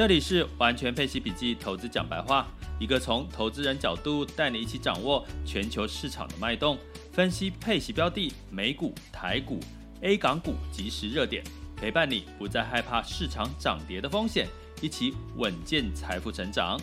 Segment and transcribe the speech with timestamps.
[0.00, 6.78] 这里是完全配息笔记投资讲白话，一个从投资人角度带你一起掌握全球市场的脉动，
[7.12, 9.60] 分析配息标的、美股、台股、
[10.00, 11.44] A 港股即时热点，
[11.76, 14.48] 陪伴你不再害怕市场涨跌的风险，
[14.80, 16.80] 一起稳健财富成长。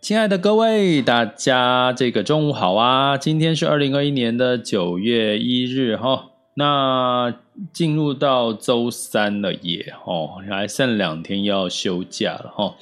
[0.00, 3.18] 亲爱的各位，大家这个中午好啊！
[3.18, 6.26] 今天是二零二一年的九月一日哈。
[6.54, 7.40] 那
[7.72, 12.74] 进入到周三了耶，哦，还剩两天要休假了哈。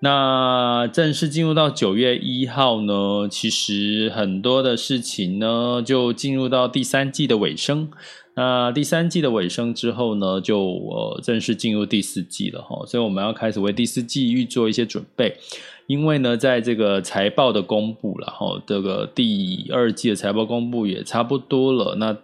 [0.00, 7.90] 那正式进入到九月一号呢，其实很多的事情呢，就进入到第三季的尾声。
[8.36, 12.84] 那第三季的尾声之后呢，就呃正式进入第四季了哈。
[12.84, 15.38] 所以我们要开始为第四季预做一些准备，
[15.86, 21.94] 因为呢，在这个财报的公布了哈，这个第二季的财报公布也差不多了。
[21.94, 22.14] 那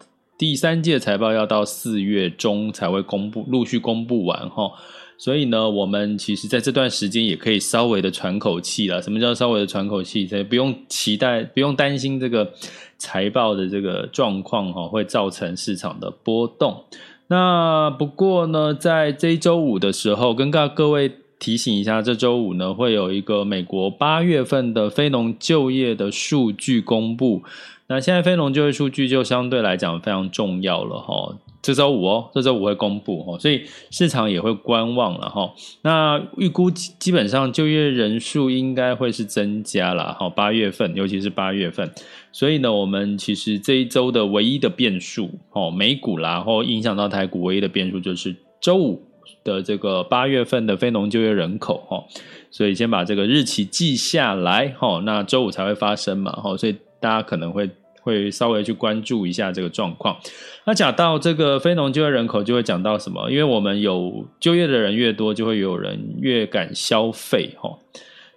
[0.40, 4.72] 第三季的财报要到四月中才会公布，陆续公布完哈，
[5.18, 9.02] 所以呢，我们其实在这段时间也可以稍微的喘口气了。
[9.02, 10.26] 什么叫稍微的喘口气？
[10.26, 12.50] 所以不用期待，不用担心这个
[12.96, 16.84] 财报的这个状况哈，会造成市场的波动。
[17.26, 27.42] 那不过呢，在这一周五的时候，跟各各位提醒一下，这周五呢会有一个美国八月份的非农就业的数据公布。
[27.90, 35.52] 那现在非农就业数据就相对来讲非常重要了哈，这周五哦，这周五会公布哦，所以市场也会观望了哈。
[35.82, 41.90] 那预估基本上就业人数应该会是增加了哈，八月份尤其是八月份，
[42.30, 49.02] 所以呢，我们其实这一周的唯一的变数哦，美股啦，然后影响到台股唯一的变数就是周五
[49.42, 52.04] 的这个八月份的非农就业人口哈，
[52.52, 57.68] 所以先把这个日期记下来哈，那周五才会发生嘛哈，所以大家可能会。
[58.02, 60.16] 会稍微去关注一下这个状况。
[60.64, 63.30] 那讲到这个非农就业人口，就会讲到什么？
[63.30, 67.78] 因为我们有就业的人越多，就会有人越敢消费哈。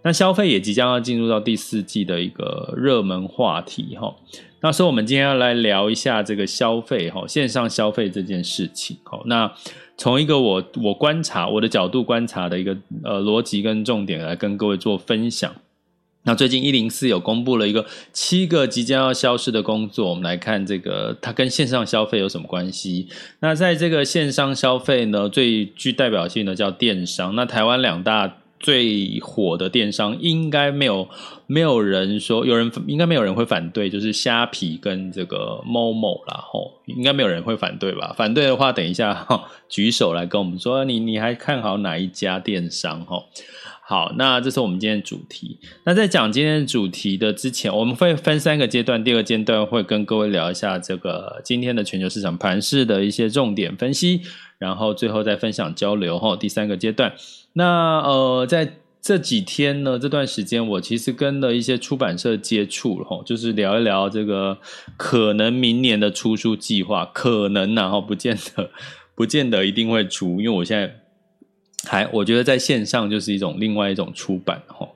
[0.03, 4.13] 那消费也即将要进入到第四季的一个热门话题哈。
[4.59, 9.21] 那所以，我们今天要来聊一下这个消费哈，线上消费这件事情哈。
[9.25, 9.51] 那
[9.97, 15.53] 从一个我我观察我的角度观察的一个呃逻辑跟重点来跟各位做分享。
[16.25, 23.07] 那最近一零四有公布了一个七个即将要消失的工作，我们来看这个它跟线上消费有什么关系？
[23.41, 27.35] 那在这个线上消费呢，最具代表性的叫电商。
[27.35, 31.09] 那台湾两大最火的电商，应该没有
[31.45, 38.13] 没有人说有人应该没有人会反对，就是虾皮跟这个 Momo 啦，吼，应该没有人会反对吧？
[38.15, 39.27] 反对的话，等一下，
[39.67, 43.05] 举手来跟我们说，你你还看好哪一家电商？
[43.05, 43.25] 吼。
[43.85, 45.59] 好，那这是我们今天的主题。
[45.83, 49.03] 那在讲今天的主题的之前，我们会分三个阶段。
[49.03, 54.21] 第二个阶段会跟各位聊一下这个今天的全球市场盘势的一些重点分析，
[54.57, 56.17] 然后最后再分享交流。
[56.17, 57.13] 哈，第三个阶段。
[57.51, 64.57] 那呃，在这几天呢，这段时间我其实跟了一些出版社接触，哈，就是聊一聊这个
[64.95, 68.69] 可能明年的出书计划，可能然后不见得，
[69.13, 71.02] 不见得一定会出，因为我现在。
[71.85, 74.87] 还，我觉得在线上就是一种另外一种出版哈。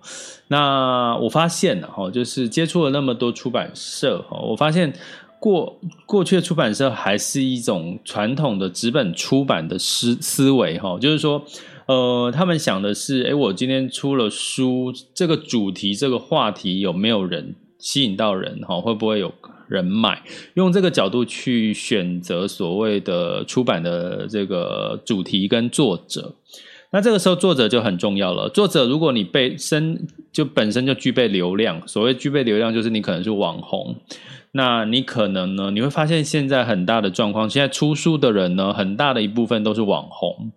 [0.47, 4.93] 那我发现哈，就是接触了那么多出版社哈，我发现
[5.39, 11.43] 过过去的出版社还是一种传统的纸本出版的思思维哈，就是说，
[11.87, 18.79] 呃，他们想的是，诶，我今天出了书，这个主题这个话题有没有人吸引到人哈？
[18.79, 19.33] 会不会有
[19.67, 20.23] 人买？
[20.53, 26.33] 用这个角度去选择所谓的出版的这个主题跟作者。
[26.91, 28.47] 那这个时候作者就很重要了。
[28.47, 33.97] 作者如果你被身就本身就具备流量，所谓具备流量就是你可能是网红，
[34.53, 40.51] 那你可能呢，你会发现现在很大的状况，现在出书的人呢，很大的一部分都是网红。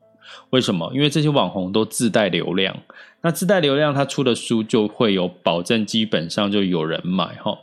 [0.50, 0.92] 为什么？
[0.94, 2.76] 因为这些网红都自带流量，
[3.22, 7.58] 那自带流量，他出的书就会有保证，基本上就有人买哈。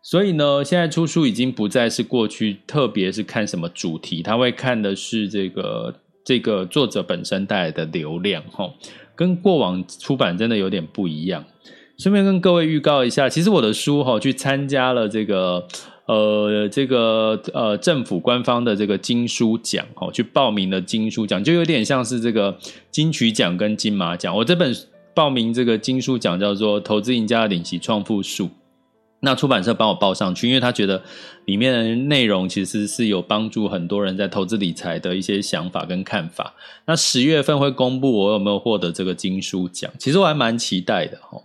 [0.00, 5.96] 所以呢，现在出书已经不再是过去，特别是看什么主题，他会看的是这个。
[6.24, 8.70] 这个作者本身带来的流量，哈，
[9.14, 11.44] 跟过往出版真的有点不一样。
[11.98, 15.66] 顺便跟各位预告一下，其实我的书哈、去参加了这个
[16.06, 22.56] 呃这个呃政府官方的这个金书奖哈、哦，去报名了金书奖，就有点像是这个
[22.90, 24.34] 金曲奖跟金马奖。
[24.34, 24.74] 我这本
[25.14, 28.46] 报名这个金书奖叫做《投资赢家的领息创富术》。
[29.24, 31.00] 那出版社帮我报上去，因为他觉得
[31.44, 36.54] 里面的内容其实是有帮助很多人在投资理财的一些想法跟看法。
[36.86, 41.40] 那十月份会公布我有没有获得这个金书奖，其实我还蛮期待的哈，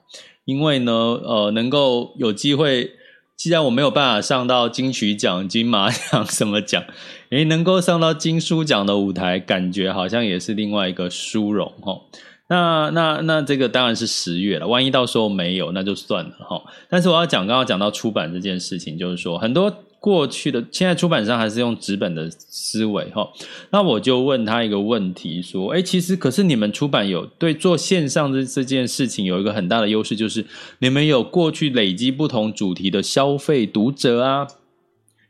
[0.45, 2.91] 因为呢，呃，能够有机会，
[3.35, 6.83] 既然我没有办法上到金曲奖、金马 奖什么奖，
[7.29, 12.01] 诶，能够上到金书奖的舞台，感觉好像也是另外一个殊荣哈。
[12.49, 16.63] 那那那这个当然是十月了，万一到时候没有，那就算了哈。
[16.89, 23.29] 但是我要讲，刚刚讲到出版这件事情，就是说很多过去的现在出版商还是用纸本的思维哈。
[23.71, 30.45] 那我就问他一个问题，说：哎，其实可是你们出版有对做线上这这件事情有一个很大的优势，就是
[30.79, 34.47] 你们有过去累积不同主题的消费读者啊。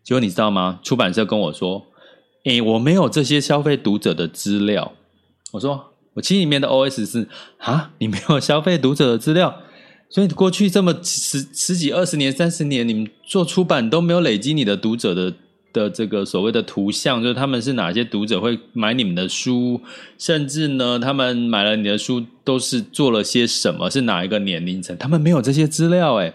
[0.03, 0.79] 结果你知道吗？
[0.83, 1.87] 出版社跟我说：
[2.43, 4.93] 哎，我没有这些消费读者的资料。
[5.53, 5.93] 我说。
[6.17, 7.27] 我心里面的 OS 是
[7.59, 9.55] 啊，你没有消费读者的资料，
[10.09, 15.31] 所以过去这么十十几、二十年、三十年，你们做出版都没有累积你的读者的
[15.71, 19.79] 的这个所谓的图像，就是他们是哪些读者会买你们的书，
[20.17, 26.33] 甚至呢，他们买了你的书都是做了些什么，是哪一个年龄层，他们没有这些资料诶，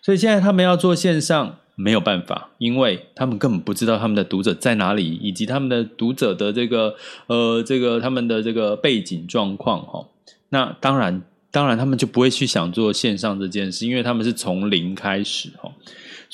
[0.00, 1.56] 所以现在他们要做线上。
[1.76, 6.94] 没有办法，因为他们根本不知道他们的读者在哪里，以及他们的读者的这个
[7.26, 10.06] 呃，这个他们的这个背景状况哈。
[10.50, 15.72] 那当然，当然他们就不会去想做线上这件事，因为他们是从零开始哈。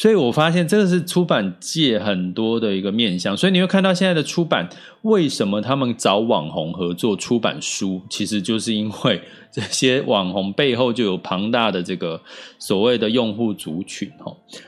[0.01, 4.67] 所以我发现这个是出版界很多的一个面向，所以你会看到现在的出版，
[5.03, 9.21] 为什么他们找网红合作出版书，其实就是因为
[9.53, 12.19] 这些网红背后就有庞大的这个
[12.59, 14.11] 所谓的用户族群。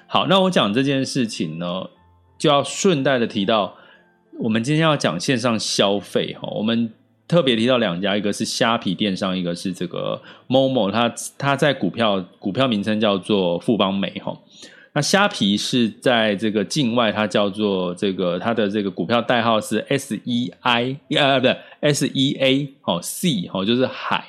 [0.07, 1.89] 好，那我讲这件事情呢，
[2.37, 3.75] 就要顺带的提到，
[4.39, 6.93] 我们今天要讲线上消费哈，我们
[7.27, 14.39] 特别提到两家，一个是虾皮电商，一个是这个 Momo，它它在股票股票名称叫做富邦美哈。
[14.95, 24.25] 那虾皮是在这个境外，它叫做这个它的这个股票代号是 S E I 呃不对 S E A 哦 C 哦就是海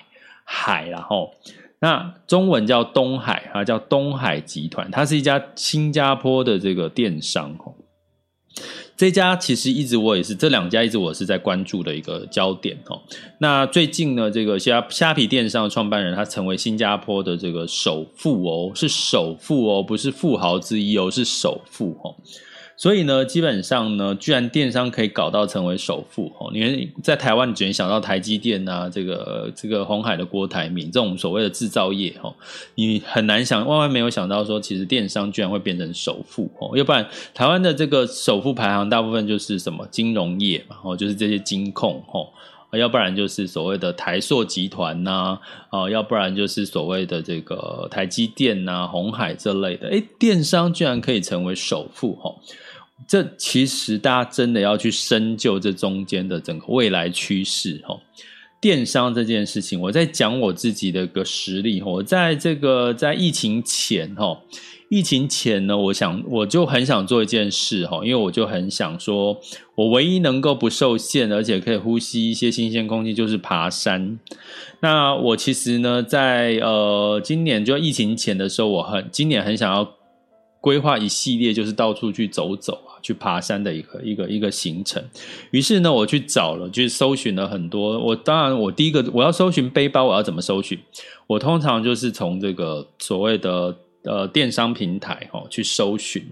[0.45, 1.33] 海然后
[1.79, 7.73] 那中文叫东海啊叫东海集团，它是一家新加坡的这个电商哦。
[8.95, 13.01] 这家其实一直我也是这两家一直我是在关注的一个焦点哦。
[13.39, 22.15] 那最近呢，这个虾虾皮电商创办人他成为新加坡的这个首富哦，是首富哦，不是富豪之一哦，是首富哦。
[22.75, 26.49] 所以呢，基本上呢，居然电商可以搞到成为首富哦！
[26.51, 32.33] 你们在台湾，你只能想到台积电啊，这个这个红海的郭台铭这种所谓的制造业哦，
[32.75, 36.75] 你很难想，万万没有想到说，其实电商居然会变成首富哦！
[36.75, 42.27] 要不然，台湾的这个首富排行大部分就是什么金融业嘛，哦，就是这些金控哦，
[42.77, 45.39] 要不然就是所谓的台塑集团呐，
[45.69, 52.35] 啊，要不然就是所谓的这个台积电呐、红海这类的，诶，电商居然可以成为首富哦！
[53.07, 57.99] 这其实大家真的要去深究这中间的整个未来趋势哈。
[58.61, 61.81] 电商这件事情，我在讲我自己的一个实例。
[61.81, 64.39] 我在这个在疫情前哈，
[64.93, 69.35] 疫情前呢，我想我就很想做一件事哈，因为我就很想说，
[69.73, 74.19] 我唯一能够不受限，而且可以呼吸一些新鲜空气，就是爬山。
[74.81, 79.95] 那我其实呢，在呃今年就疫情前的时候，我很今年很想要
[80.61, 82.93] 规划一系列，就是到处去走走啊。
[83.03, 85.03] 去爬山的一个一个一个行程，
[85.51, 87.99] 于是呢，我去找了，去搜寻了很多。
[87.99, 90.79] 我当然，我第一个我要搜寻背包，我要怎么搜寻？
[91.27, 96.25] 我通常就是从这个所谓的呃电商平台哦去搜寻。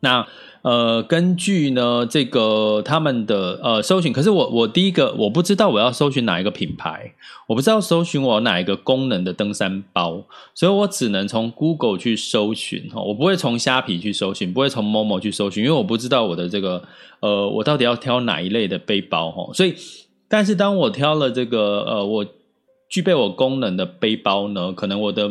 [0.00, 0.26] 那
[0.60, 7.14] 呃，根据呢这个他们的呃搜寻，可是我我第一个我不知道我要搜寻哪一个品牌，
[7.46, 10.22] 我不知道搜寻我哪一个功能的登山包，
[10.54, 16.82] 所以我只能从 Google 去搜寻哈，我不会从虾皮去搜寻，不会从 Momo 去搜寻，因为我不知道我的这个
[17.20, 19.74] 呃我到底要挑哪一类的背包哈，所以
[20.28, 22.26] 但是当我挑了这个呃我
[22.88, 25.30] 具备我功能的背包呢，可能我的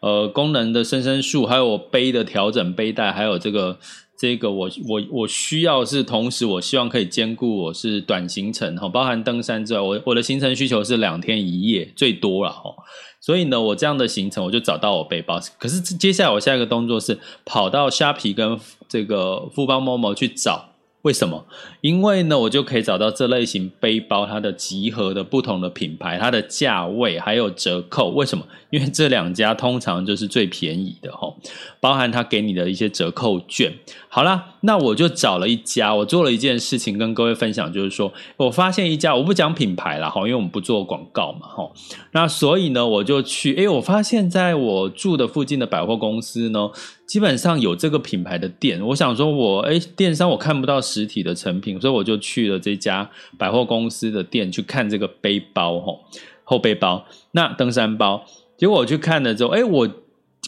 [0.00, 3.78] 呃功能的伸伸束，还有我背的调整背带，还有这个。
[4.18, 12.74] 这个我我我需要是同时，我希望可以兼顾我是短行程哈，包含登山之外，我我的行程需求是两天一夜最多了哈，
[13.20, 15.38] 所以呢，我这样的行程我就找到我背包。
[15.58, 18.58] 可是接下来我下一个动作是跑到虾皮跟
[18.88, 20.70] 这个富邦 Momo 去找，
[21.06, 21.46] 为什么？
[21.82, 28.10] 因为呢，我就可以找到这类型背包它的集合的不同的品牌，它的价位还有折扣。
[28.10, 28.44] 为什么？
[28.70, 31.32] 因为这两家通常就是最便宜的齁，
[31.78, 33.72] 包含它给你的一些折扣券。
[34.16, 41.70] 好啦，那我就找了一家，我做了一件事情跟各位分享，就是说我发现一家，我不讲品牌啦齁，因为我们不做广告嘛齁。
[42.12, 46.70] 那所以呢，我就去，诶，我发现在我住的附近的百货公司呢。
[47.06, 56.00] 基本上有这个品牌的店，我想说我，我诶电商我看不到实体的成品，所以我就去了这家百货公司的店去看这个背包，吼，
[56.42, 58.24] 后背包，那登山包，
[58.56, 59.86] 结果我去看了之后，诶我。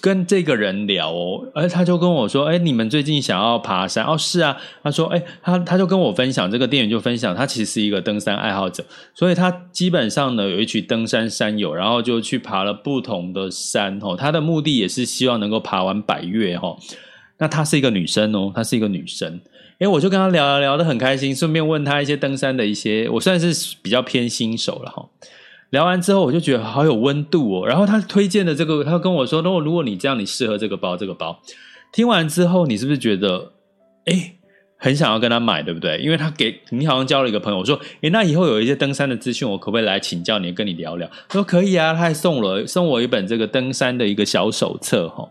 [0.00, 4.04] 跟这个人聊哦，哎，他就跟我说，哎，你们最近想要爬山？
[4.04, 4.56] 哦，是啊。
[4.82, 14.16] 他说，哎，他他就跟我分享，这个店员就分享，他其实是一个登山爱好者，所以他基本上呢有一群登山山友，然后就去爬了不同的山哦。
[14.16, 16.76] 他的目的也是希望能够爬完百岳哈。
[17.38, 19.40] 那她是一个女生哦，她是一个女生。
[19.78, 25.08] 哎，我就跟他聊聊得很开心，顺便问他一些登山的一些，我算是比较偏新手了哈。
[25.70, 27.66] 聊完之后，我就觉得好有温度哦。
[27.66, 31.40] 然后他推荐的这个，他跟我说：“如果如果你这样，你适合这个包，这个包。”
[31.92, 33.52] 听完之后，你是不是觉得，
[34.06, 34.34] 哎，
[34.76, 35.98] 很想要跟他买，对不对？
[35.98, 45.28] 因为他给你好像交了一个朋友，我说：“哎，那以后有一些登山的资讯，我可不可以来请教你，跟你聊聊？”他说：“可以啊。”他还送了送我一本这个登山的一个小手册哈。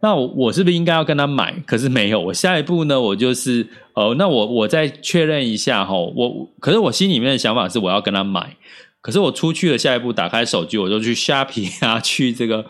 [0.00, 1.54] 那我我是不是应该要跟他买？
[1.66, 2.20] 可是没有。
[2.20, 5.94] 我下一步呢，我就是哦，那我我再确认一下哈。
[5.94, 8.56] 我可是我心里面的想法是，我要跟他买。
[9.04, 12.64] 可是我出去了，下一步打开手机，我就去虾皮啊， 去这个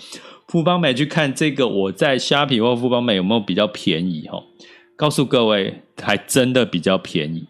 [0.48, 4.26] 富邦美去看这个，我在虾皮或富邦美有没有比较便宜？
[4.26, 4.42] 哈，
[4.96, 7.46] 告诉各位，还真的比较便宜。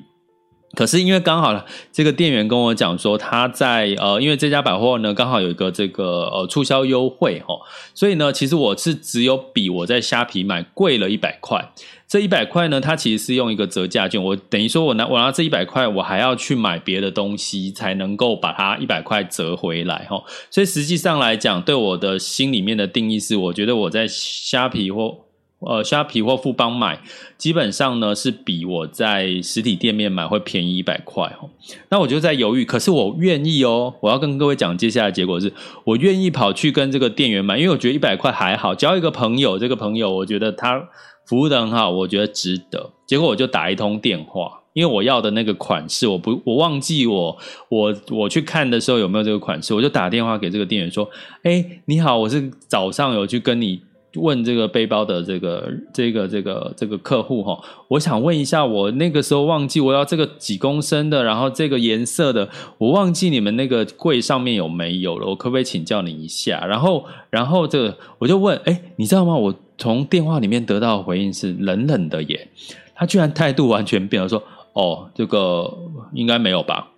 [0.74, 7.54] 可是因为刚好了，这个店员跟我讲说他在呃，因为这家百货呢刚好有一个这个呃促销优惠哈，
[7.94, 11.72] 所以呢，其实我是只有比我在虾皮买贵了一百块。
[12.06, 20.22] 这一百块呢，它其实是用一个折价券，我等于说我拿我拿这一百块，我还要去买别的东西才能够把它一百块折回来哈。
[20.50, 25.16] 所以实际上来讲，对我的心里面的定义是，我觉得我在虾皮或
[25.60, 27.00] 呃，虾皮或富邦买，
[27.38, 31.48] 基本上呢是比我在实体店面买会便宜一百块哦。
[31.88, 33.94] 那我就在犹豫，可是我愿意哦。
[34.00, 35.50] 我要跟各位讲，接下来结果是
[35.84, 40.86] 我愿意跑去跟这个店员买，因为我觉得一百块还好，交一个朋友，这个朋友我觉得他
[41.26, 42.90] 服务的很好，我觉得值得。
[43.06, 47.38] 结果我就打一通电话，因为我要的那个款式，我不我忘记我
[47.70, 51.08] 我我去看的时候有没有这个款式，我就打电话给这个店员说
[51.42, 53.80] ：“哎，你好，我是早上有去跟你。”
[54.16, 66.64] 问这个背包的这个这个这个这个客户哈，我想问一下，我那个时候忘记我要这个几公升的，然后这个颜色的，我忘记你们那个柜上面有没有了，我可不可以请教你一下？
[66.66, 69.34] 然后然后这个我就问，哎，你知道吗？
[69.34, 72.48] 我从电话里面得到的回应是冷冷的耶，
[72.94, 74.42] 他居然态度完全变了，说，
[74.72, 75.76] 哦，这个
[76.12, 76.90] 应该没有吧。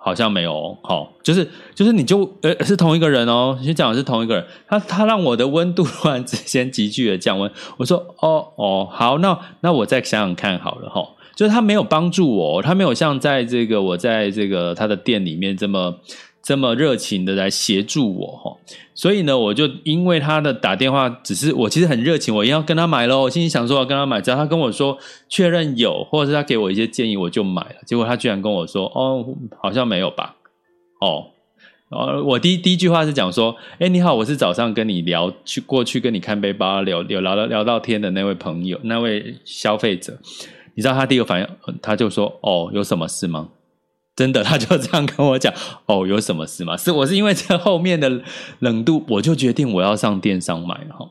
[0.00, 15.98] 好像没有，好，就是就是你就呃是同一个人哦，先讲的是同一个人，他他让我的温度突然之间急剧的降温，我说哦哦好，那那我再想想看好了哈，就是他没有帮助我，他没有像在这个我在这个他的店里面这么。
[16.48, 18.56] 这么热情的来协助我哈，
[18.94, 23.20] 所以呢，我就因为他的打电话，只是我其实很热情，我一定要跟他买喽。
[23.20, 24.96] 我心里想说要跟他买，只要他跟我说
[25.28, 27.74] 确认有，或者是他给我一些建议，我就买了。
[27.84, 29.26] 结果他居然跟我说：“哦，
[29.60, 30.36] 好像没有吧？”
[31.02, 31.26] 哦，
[31.90, 40.18] 呃，我第第一句话是讲说：“哎，你好，我是早上跟你聊去过去跟你看背包聊聊聊聊到天的那位朋友，那位消费者。”
[40.74, 43.50] 你知道他第一个反应，他就说：“哦，有什么事吗？”
[44.18, 45.54] 真的，他就这样跟我讲
[45.86, 46.76] 哦，有什么事吗？
[46.76, 48.20] 是我是因为这后面的
[48.58, 51.08] 冷度，我就决定我要上电商买了哈。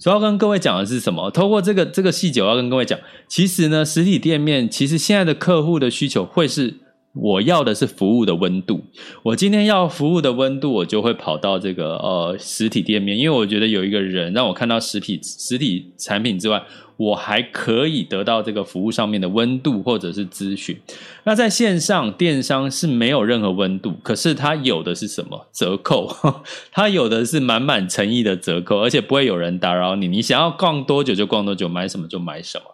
[0.00, 1.30] 所要跟各位讲的是什么？
[1.30, 2.98] 透过这个这个细节，我要跟各位讲，
[3.28, 6.78] 其实呢，实体店面其实现在的客户的需求会是。
[7.14, 8.84] 我要的是服务的温度，
[9.24, 16.62] 我今天要服务的温度，我就会跑到这个呃实体店面，因为我觉得有一个人让我看到实体实体产品之外，
[16.98, 20.76] 我还可以得到这个服务上面的温度或者是咨询。
[21.24, 25.46] 那在线上电商是没有任何温度，可是它有的是什么？
[25.52, 26.12] 折扣，
[26.70, 32.64] 它有的是满满诚意的折扣，而且不会有人打扰你，你想要逛多久就逛多久，买什么就买什么。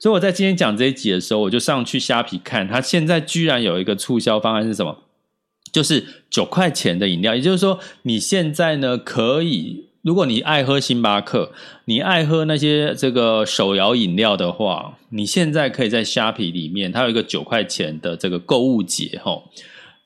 [0.00, 4.96] 所以我在今天讲这一集的时候，我就上去虾皮看，它现在居然有一个促销方案是什么？
[5.70, 11.52] 就是九块钱的饮料，也就是说，你现在呢可以，如果你爱喝星巴克，
[11.84, 19.44] 你爱喝那些这个手摇饮料的话，你现在可以在虾皮里面，它有一个九块钱的这个购物节，吼。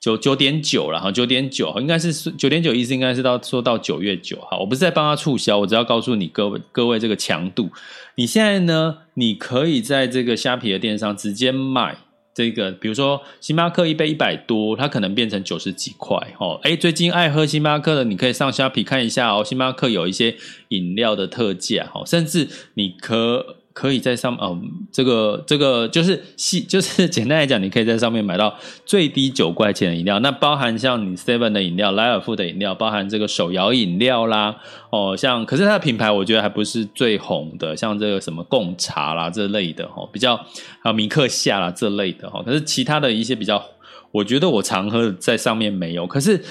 [0.01, 7.69] 九九点九了哈，九点九应该是九点九意思应该是到说到九月九号，我不是在帮他促销，我只要告诉你各位各位这个强度。
[8.15, 11.95] 你现在呢，你可以在这个虾皮的电商直接买。
[12.33, 16.59] 这个，比如说星巴克一杯一百多，它可能变成九十几块哦。
[16.63, 19.43] 哎，最近爱喝星巴克的，你可以上虾皮看一下哦。
[19.43, 20.35] 星巴克有一些
[20.69, 23.57] 饮料的特价哦，甚至你可。
[23.73, 24.61] 可以在上嗯，
[24.91, 30.19] 这个这个就是细， 就是简单来讲，你可以在上面买到最低九块钱的饮料。
[30.19, 34.55] 那包含像你 Seven 的饮料、莱尔富的饮料，包含这个手摇饮料啦，
[34.91, 40.37] 哦，像可是它的品牌我觉得还不是最红的，像这个什么贡茶啦这类的哦，比较
[40.79, 42.43] 还有米克夏啦这类的哈。
[42.43, 43.63] 可是其他的一些比较，
[44.11, 46.43] 我觉得我常喝在上面没有，可是。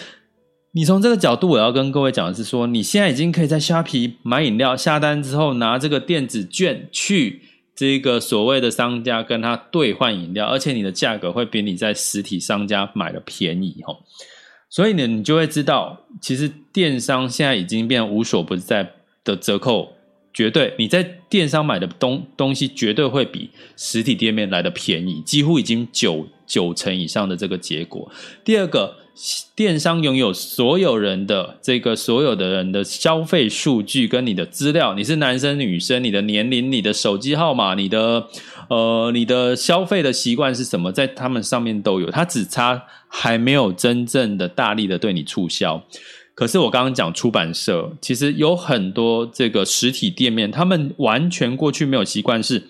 [0.75, 7.43] 你从这个角度，我要跟各位讲的是说，你现在已经可以在虾皮买饮料，下单之后拿这个电子券去
[7.77, 13.99] 这个所谓的商家跟他兑换饮料，而且你的价格会比你在实体商家买的便宜哦。
[14.71, 19.93] 所以呢，你就会知道，其实电商现在已经变无所不在的折扣，
[20.33, 28.11] 绝对你在电商买的东东西绝对会比实体店面来的便宜，几乎已经九九成以上的这个结果。
[28.43, 29.02] 第二个。
[29.55, 38.27] 电商拥有所有人的这个所有的人的消费数据跟你的资料，你是男生女生，你的年龄、你的手机号码、你的
[38.69, 42.11] 呃你的消费的习惯是什么，在他们上面都有。
[42.11, 45.83] 他只差还没有真正的大力的对你促销。
[46.35, 52.63] 可是我刚刚讲出版社，其实有很多这个实体店面，他们完全过去没有习惯是。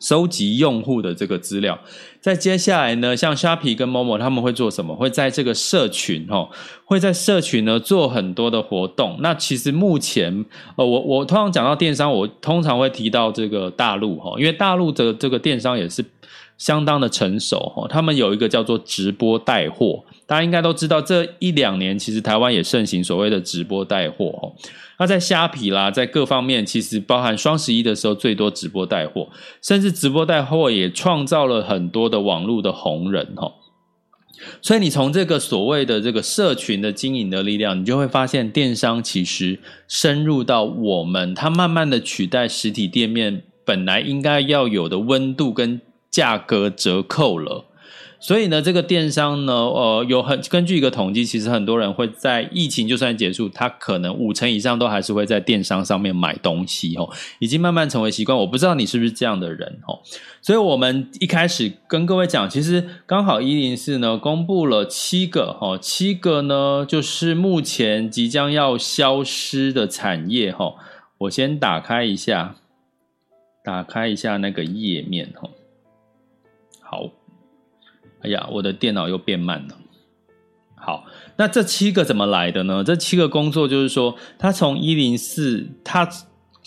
[0.00, 1.78] 收集用户的这个资料，
[2.20, 4.94] 在接下来呢，像虾皮跟 Momo 他们会做什么？
[4.94, 6.48] 会在这个社群哦，
[6.84, 9.16] 会在社群呢做很多的活动。
[9.20, 10.44] 那其实目前，
[10.76, 16.04] 呃，我我通常讲到电商，我通常会提到这个大陆哈，因为大陆的这个电商也是
[16.58, 24.52] 相当的成熟哈，他们有一个叫做直播带货，大家应该都知道，这一两年其实台湾也盛行所谓的直播带货哦。
[24.98, 29.28] 那在虾皮啦，在各方面，其实包含双十一的时候，最多直播带货，
[29.60, 33.52] 甚至直播带货也创造了很多的网络的红人哈。
[34.62, 45.80] 所以你从这个所谓的这个社群的经营的力量，你就会发现电商其实深入到我们，它慢慢的取代实体店面本来应该要有的温度跟
[46.16, 47.66] 价格折扣了。
[48.18, 58.36] 所以呢，这个电商呢，呃，有很根据一个统计，其实很多人会在疫情就算结束，他可能五成以上都还是会在电商上面买东西哦，已经慢慢成为习惯。
[58.38, 60.00] 我不知道你是不是这样的人哦。
[60.40, 70.74] 所以我们一开始跟各位讲，其实刚好一零四呢公布了七个哦，七个呢就是目前即将要消失的产业哈。
[71.18, 72.56] 我先打开一下，
[73.62, 75.65] 打开一下那个页面哈，好。
[78.22, 79.76] 哎呀，我的电脑又变慢了。
[80.74, 81.04] 好，
[81.36, 82.84] 那这七个怎么来的呢？
[82.84, 86.08] 这七个工作就是说，他从一零四，他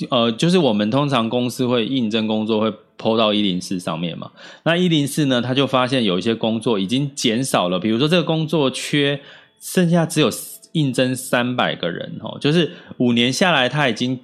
[0.10, 4.32] 呃，就是我们通常公司会应征工作会 po 到一零四上面嘛。
[4.64, 9.22] 那一零四呢，他就发现有一些工作已经减少了，比如说这个工作缺，
[9.60, 10.30] 剩下只有
[10.74, 14.20] 应征三百个人哦，就是五年下来，他已经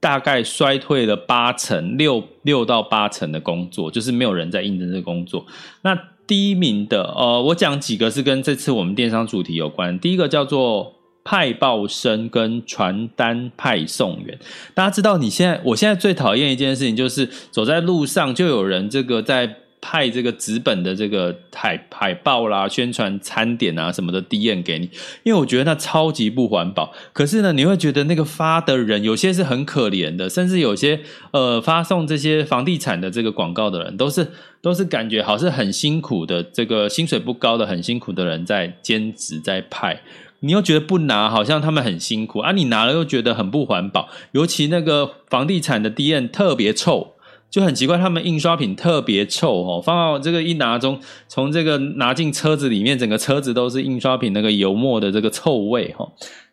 [0.00, 5.46] 大概衰退了八成，六六到八成的工作，就是没有人在应征这个工作。
[5.82, 5.96] 那
[6.28, 9.98] 第一名的，呃，我讲几个是跟这次我们电商主题有关。
[9.98, 14.38] 第一个叫做派报生跟传单派送员。
[14.74, 19.56] 大家知道，你现在，我现在最讨厌一件事情就是走在路上就有人这个在。
[19.80, 24.90] 派这个纸本的这个海海报啦，宣传餐点啊什么的 DM 给你，
[25.22, 26.92] 因为我觉得那超级不环保。
[27.12, 31.00] 可是呢，你会觉得那个发的人有些是很可怜的，甚至有些
[31.32, 34.26] 呃发送这些房地产的这个广告的人，都是
[34.60, 40.00] 都是感觉好像是很辛苦的，这个薪水不高的很辛苦的人在兼职在派。
[40.40, 44.08] 你又觉得不拿，好像他们很辛苦啊，你拿了又觉得很不环保。
[44.32, 47.14] 尤其那个房地产的 DM 特别臭。
[47.50, 56.06] 就很奇怪，他们印刷品特别臭哦，放到这个一拿中，从这个拿进车子里面，整个车子都是印刷品那个油墨的这个臭味哈。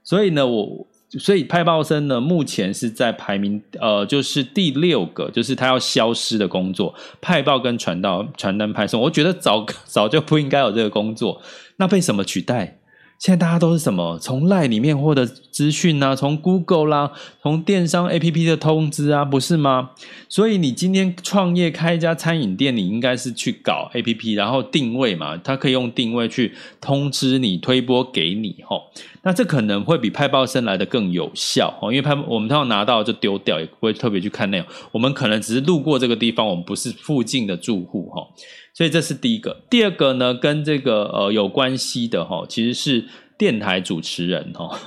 [0.03, 0.87] 所以呢，我
[1.19, 9.01] 所以派报生呢，目前是在排名呃，就是第六个，就是他要消失的工作，派报跟传到传单派送。
[9.01, 11.41] 我觉得早早就不应该有这个工作，
[11.77, 12.79] 那被什么取代？
[13.17, 14.19] 现在大家都是什么？
[14.19, 19.91] 从 LINE 里面获得资讯啊，从 Google 啦，从电商 APP 的通知啊，不是吗？
[20.29, 28.83] 所以你今天创业开一家餐饮店，你应该是去搞 APP，然后定位嘛，它可以用定位去通知你、推播给你，吼。
[29.23, 34.67] 那这可能会比派报生来的更有效，哦，因为派我们通常拿到就丢掉，也不会特别去看内容。
[34.91, 38.27] 我们可能只是路过这个地方，我们不是附近的住户，哈。
[38.75, 39.63] 所以这是第一个。
[39.69, 43.05] 第二个呢，跟这个呃有关系的哈，其实是
[43.37, 44.77] 电台主持人哈。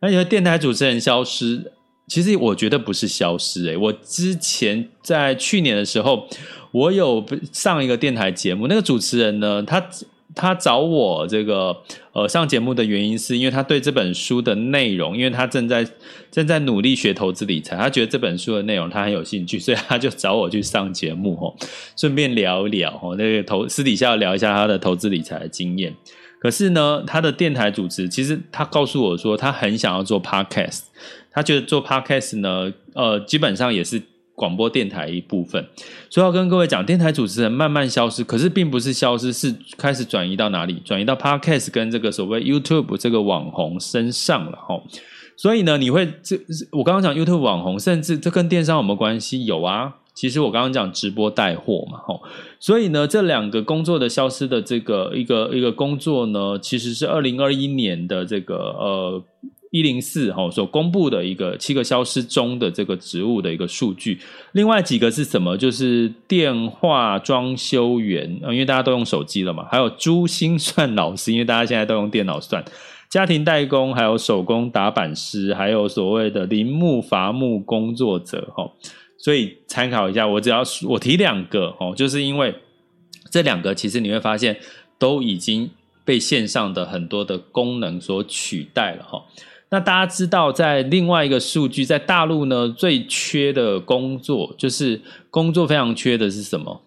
[0.00, 1.72] 那你说电台主持人消失，
[2.06, 3.76] 其实我觉得不是消失诶。
[3.76, 6.28] 我之前在去年的时候，
[6.70, 9.82] 我有上一个电台节目，那个主持人呢，他
[10.34, 11.76] 他找我这个
[12.12, 15.86] 呃上节目的原因，是因为他对这本书的内容，因为他正在
[16.30, 21.54] 正在努力学投资理财，他觉得这本书的内容他很有兴趣，所以他就找我去上节目哦，
[21.96, 25.94] 顺便聊一聊哦，那个投私底下聊一下他的投资理财的经验。
[26.38, 30.82] 可是呢，他的电台主持，其实他告诉我说，他很想要做 podcast，
[31.30, 34.02] 他觉得做 podcast 呢，呃，基本上也是。
[34.40, 35.62] 广播电台一部分，
[36.08, 40.80] 所以要跟各位讲，电台主持人慢慢消失，可是并不是消失，是开始转移到哪里？
[40.82, 44.82] 转移到 Podcast 跟这个所谓 YouTube 这个网红身上了哈。
[45.36, 46.40] 所以呢，你会这
[46.72, 49.44] 我刚刚讲 YouTube 网红，甚至这跟电商有没有关系？
[49.44, 52.22] 有啊，其实我刚刚讲直播带货嘛，吼。
[52.58, 59.22] 所以呢，这两个工作的消失的这个一个一个工作呢，其实是二零二一年的这个呃。
[59.70, 64.18] 一零四哈所公布的一个七个消失中的这个职务的一个数据，
[64.52, 65.56] 另外几个是什么？
[65.56, 72.64] 就是电话装修员，因为大家都用手机了嘛，还有珠心算 老师，因为大家现在都用电脑算，
[73.08, 78.68] 家庭代工，还有手工打板师，还有所谓的林木伐木工作者哈。
[79.18, 82.52] 所以参考一下，我只要我提两个哦，就是因为
[83.30, 84.56] 这两个其实你会发现
[84.98, 85.70] 都已经
[86.04, 89.22] 被线上的很多的功能所取代了哈。
[89.70, 96.82] 那大家知道，在另外一个数据，在大陆呢，最缺的工作就是工作非常缺的是什么？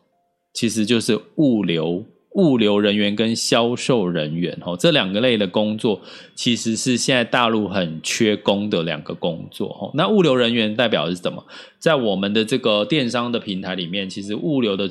[0.54, 6.02] 其实就是物流、物流人员跟销售人员哦，这两个类的工作
[6.36, 9.92] 其实是现在大陆很缺工的两个工作哦。
[9.94, 11.46] 那物流人员代表的是什么？
[11.80, 14.90] 在我们的这个电商的平台里面，其实物流的。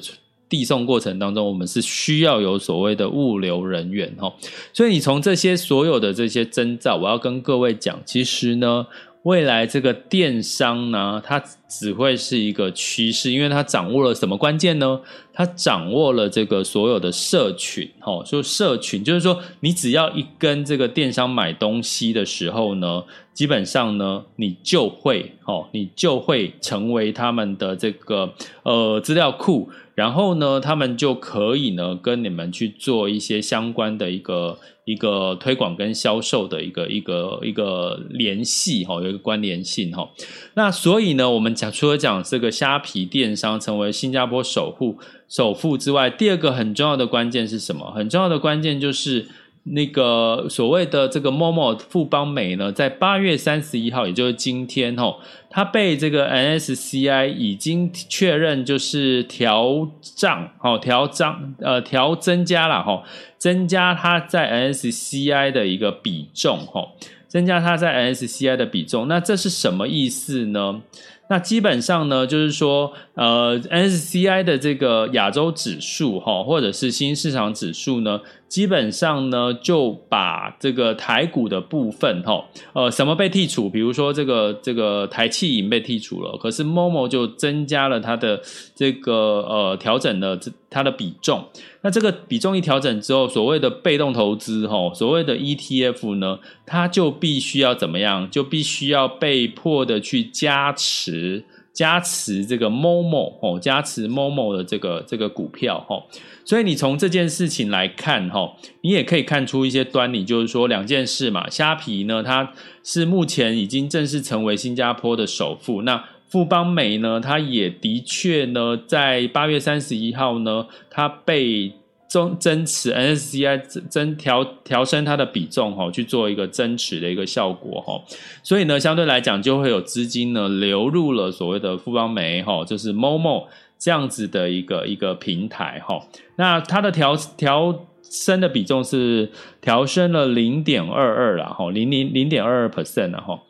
[0.53, 4.31] 递送过程当中，我们是需要有所谓的物流人员哈，
[4.75, 8.87] 所以你从这些所有的这些征兆，我要跟各位讲，其实呢，
[9.23, 15.01] 未来这个电商呢，它只会是一个趋势，因为它掌握了什么关键呢？
[15.33, 29.71] 它掌握了这个所有的社群，哈，就社群，就是说，你只要一跟这个电商买东西的时候呢，基本上呢，你就会，哦，你就会成为他们的这个呃资料库。
[29.95, 40.09] 然后呢，他们就可以呢跟你们去做一些相关的一个一个推广跟销售的一个一个一个联系哈，有一个关联性哈。
[40.55, 44.97] 那所以呢，我们讲除了讲这个虾皮电商成为新加坡首富
[45.29, 47.91] 首富之外，第二个很重要的关键是什么？
[47.93, 49.27] 很重要的关键就是。
[49.65, 63.05] 那个所谓的这个 Momo 富邦美呢，在八月三十一号，也就是今天吼，它被这个 N S C I 已经确认就是调涨，哦，调涨，呃，调增加了哈，
[63.39, 66.97] 增加它在 N S C I 的一个比重，吼，
[67.29, 70.83] 增加它在 N S C I 的比重，那这是什么意思呢？
[71.29, 78.21] 那基本上呢，就是说，呃 N S C I 的这个亚洲指数哈，或者是新市场指数呢。
[78.53, 83.71] 基本上呢，就把这个台股的部分，哈，呃，什么被剔除？
[83.71, 88.43] 比如说这个这个台企银被剔除了，可是 Momo 就增加了它的
[88.75, 90.39] 这个呃调整了
[90.69, 91.43] 它的比重。
[91.81, 98.31] 那这个比重一调整之后，所谓的被动投资，哈，所谓的 ETF 呢，它就必须要怎么样？
[98.31, 101.47] 就必须要被迫的去加持。
[101.73, 106.03] 加持这个 Momo 哦，加持 Momo 的这个这个股票哈，
[106.45, 111.49] 所以你从这件事情来看哈，你也可以看出一些端倪，就是说两件事嘛。
[111.49, 115.83] 虾皮呢，它是目前已经正式成为新加坡的首富。
[115.83, 121.73] 那富邦美呢，它也的确呢，在八月三十一号呢，它被。
[122.13, 127.99] 增增持 NSCI 增调调升它的比重哈，去做一个增持的一个效果哈，
[128.43, 133.47] 所以呢，相对来讲就会有资金呢流入了所谓的富邦媒哈，就是 Momo
[133.79, 135.99] 这样子的一个一个平台哈。
[136.37, 139.31] 那它的调调升的比重是
[139.63, 143.41] 调升了零点二二啦哈，零零零点二二 percent 哈。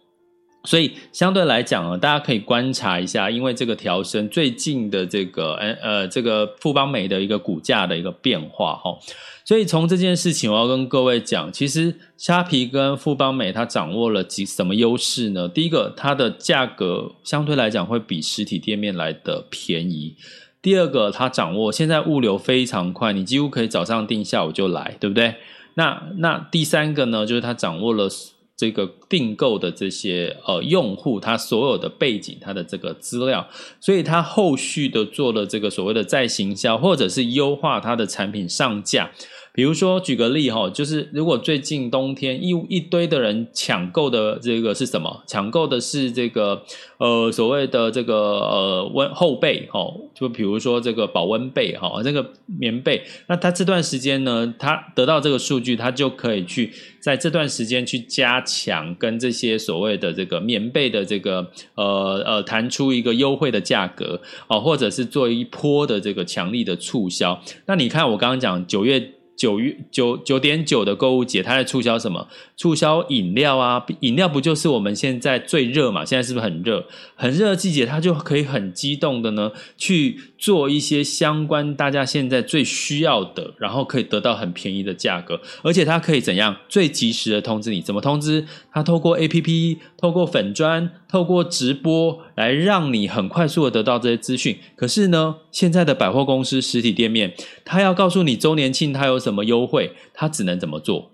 [0.65, 8.97] 所以相对来讲呢，大家可以观察一下，因为这个调升最近的这个呃呃这个富邦美的一个股价的一个变化哈。
[9.45, 15.49] 所以从这件事情，我要跟各位讲，其实虾皮跟富邦美它掌握了几什么优势呢？
[15.49, 20.15] 第一个，它的价格相对来讲会比实体店面来的便宜；
[20.63, 25.35] 第二个，它掌握现在物流非常快，你几乎可以早上订，下午就来，对不对？
[25.75, 28.09] 那那第三个呢，就是它掌握了。
[28.57, 33.49] 这个订购的这些呃用户，他所有的背景，他的这个资料，
[33.81, 39.11] 所以他后续的做了这个所谓的再行销，或者是优化他的产品上架。
[39.55, 45.23] 比如说，举个例哈，就是如果最近冬天一一堆的人抢购的这个是什么？
[45.27, 46.63] 抢购的是这个
[46.97, 53.03] 呃所谓的这个呃温厚被哈，就比如说这个保温被哈，这个棉被。
[53.27, 67.39] 那他这段时间呢，他得到这个数据，他就可以去在这段时间去加强跟这些所谓的这个棉被的这个呃呃谈出一个优惠的价格哦，或者是做一波的这个强力的促销。
[67.67, 69.13] 那你看我刚刚讲九月。
[69.43, 72.29] 九月九九点九的购物节，它在促销什么？
[72.57, 76.05] 促销饮料啊，饮料不就是我们现在最热嘛？
[76.05, 76.87] 现在是不是很热？
[77.17, 86.57] 很热的季节，它就可以很激动的呢，去做一些相关大家现在最需要的，然后可以得到很便宜的价格，而且它可以怎样？
[86.69, 88.45] 最及时的通知你，怎么通知？
[88.73, 94.59] 它透过 APP，透过粉砖，透过直播，来让你很快速的得到这些资讯。
[94.75, 97.33] 可是呢，现在的百货公司实体店面，
[97.65, 101.13] 它要告诉你周年庆它有什么优惠，它只能怎么做？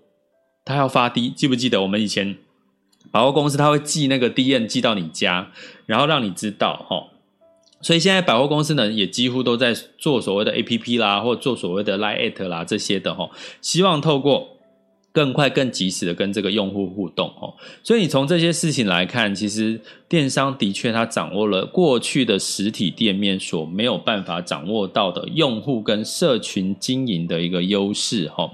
[0.65, 2.37] 他要发 D，记不记得我们以前
[3.11, 5.51] 百货公司他会寄那个 D N 寄到你家，
[5.85, 7.18] 然后让你知道哈。
[7.81, 13.29] 所以现在百货公司呢也几乎都在做所谓的 APP 啦，或做所谓的 Line@ 啦这些的哈，
[13.61, 14.55] 希望透过。
[15.11, 17.51] 更快、更及时的跟这个用户互动哦，
[17.83, 28.49] 所以你从这些事情来看，其实电商的确它掌握了过去的实体店面所没有办法掌握到的用户跟社群经营的一个优势哈。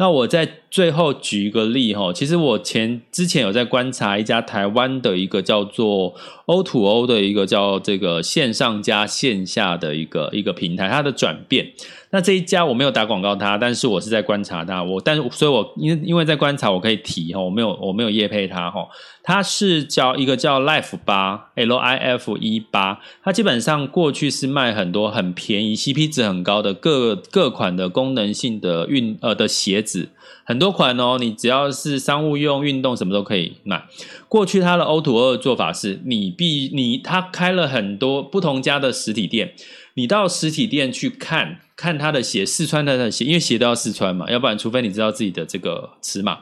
[0.00, 6.14] 那我在最后举一个例哈，其实我前之前有在观察一家台湾的一个叫做
[6.46, 11.70] O2O 的一个叫这个线上加线下的一个一个平台，它的转变。
[12.12, 14.82] 那这一家我没有打广告它，但是我是在观察它。
[14.82, 18.88] 我但是所以我，我因因为在观察，我可以提哈，我没有我没有业配它哈。
[19.22, 30.08] 它是叫一个叫 Life 八 L I F E 八，它基本上过去是卖很多很便宜、CP 值很高的各各款的功能性的运呃的鞋子，
[30.44, 31.18] 很多款哦。
[31.20, 33.84] 你只要是商务用、运动什么都可以买。
[34.28, 39.54] 过去它的 O2O 的做法是你必你它开了很多不同家的实体店。
[39.94, 46.38] 你到实体店去看看他的鞋，试穿他的鞋，因为鞋都要试穿嘛，要不然除非你知道自己的这个尺码。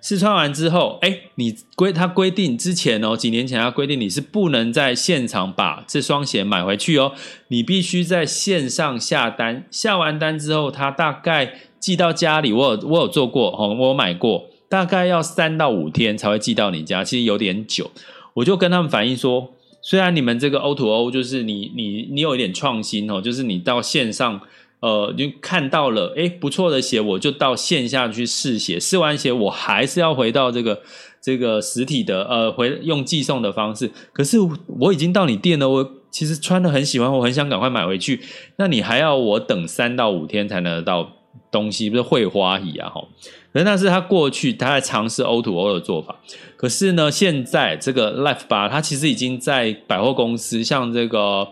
[0.00, 7.12] 试穿完之后，哎，你规他规定之前哦，几年前他规定你是不能在现场把这双鞋买回去哦，
[7.48, 12.52] 你必须在线上下单，下完单之后，他大概寄到家里。
[12.52, 17.90] 我有我有做过哦，我有买过，大概要三到五天才会寄到你家，其实有点久。
[18.34, 19.54] 我就跟他们反映说。
[19.80, 24.38] 虽然你们这个 O to O 就是你你你有一点创新哦，就是你到线上
[24.80, 30.80] 呃就看到了诶不错的鞋，我就到线下去试鞋，试完鞋我还是要回到这个
[31.20, 33.90] 这个实体的呃回用寄送的方式。
[34.12, 34.38] 可是
[34.80, 38.20] 我已经到你店了，我其实穿得很喜欢，我很想赶快买回去，
[38.56, 41.10] 那你还要我等三到五天才能得到
[41.50, 43.04] 东西，不是会花一啊哈？
[43.52, 46.16] 可是那是他过去他在尝试 O to O 的做法。
[46.56, 51.48] 可是呢，现在这个 Life 八，它其实已经在百货公司，像这个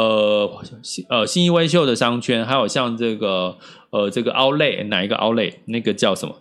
[0.00, 0.62] 呃
[1.08, 3.56] 呃新一微秀的商圈，还有像这个
[3.90, 6.36] 呃这个 ole 哪一个 ole 那个叫什么？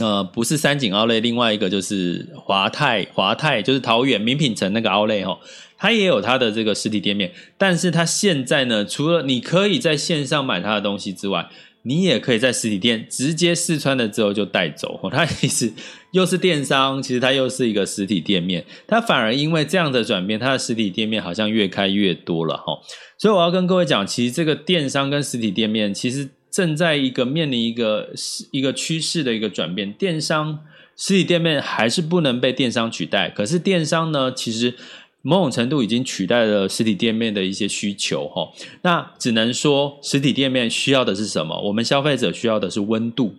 [0.00, 5.38] 呃，不是三井奥莱另外一个就是华泰华泰，就是桃园名品城那个奥莱哈，
[5.78, 7.32] 它也有它的这个实体店面。
[7.56, 11.48] 但是它现在呢，除了你可以在线上买它的东西之外，
[11.86, 14.98] 你也可以在实体店直接试穿了之后就带走。
[15.12, 15.72] 它其实
[16.12, 18.64] 又是电商，其实它又是一个实体店面。
[18.86, 22.78] 它反而因为这样的转变，它的实体店面好像越开越多了哈。
[23.18, 29.92] 所以我要跟各位讲，其实这个电商跟实体店面其实正在一个面临一个是一个趋势的一个转变。
[29.92, 30.60] 电商
[30.96, 34.74] 实体店面还是不能被电商取代，可是电商呢，其实。
[35.26, 41.58] 某种程度已经取代了实体店面的一些需求，哈，那只能说实体店面需要的是什么？
[41.62, 43.34] 我们消费者需要的是温度，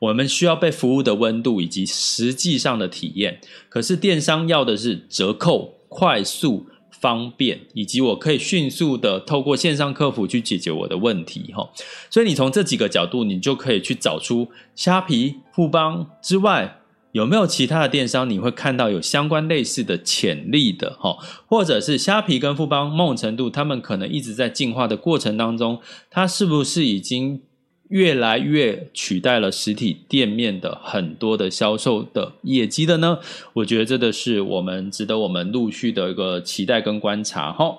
[0.00, 3.40] 我们需要被服务的温度以及实际上的体验。
[3.68, 11.70] 可是电商要的是折扣、快速、方便，以及我可以迅速的透过线上客服去解决我的问题，哈。
[12.10, 16.80] 所以你从这几个角度，你就可以去找出虾皮、富邦之外。
[17.12, 21.16] 有没有其他的电商你会看到有相关类似的潜力的哈？
[21.46, 27.40] 或者是虾皮跟富邦某种程度，他们可能一直在进化的过程当中，它是不是已经
[27.88, 33.18] 越来越取代了实体店面的很多的销售的业绩的呢？
[33.54, 37.78] 我觉得这个是我们值得我们陆续的一个期待跟观察哈。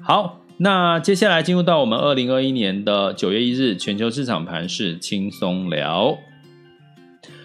[0.00, 6.16] 好，那接下来进入到我们二零二一年的九月一日全球市场盘势轻松聊。